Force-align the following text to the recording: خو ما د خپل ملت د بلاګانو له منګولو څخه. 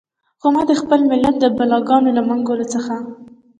خو 0.39 0.47
ما 0.55 0.63
د 0.67 0.71
خپل 0.81 0.99
ملت 1.11 1.35
د 1.39 1.45
بلاګانو 1.57 2.09
له 2.17 2.21
منګولو 2.29 2.65
څخه. 2.73 2.95